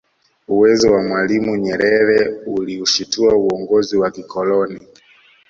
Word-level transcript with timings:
Uwezo 0.53 0.85
wa 0.93 1.01
mwalimu 1.07 1.55
Nyerere 1.57 2.39
uliushitua 2.45 3.35
uongozi 3.35 3.97
wa 3.97 4.11
kikoloni 4.11 4.79